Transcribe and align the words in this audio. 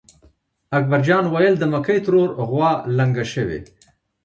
اکبر 0.77 0.99
جان 1.07 1.25
وېل: 1.33 1.55
د 1.59 1.63
مکۍ 1.73 1.99
ترور 2.05 2.29
غوا 2.47 2.71
لنګه 2.97 3.25
شوې. 3.33 3.59